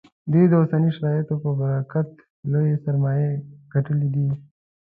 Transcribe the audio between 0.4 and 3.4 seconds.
د اوسنیو شرایطو په برکت لویې سرمایې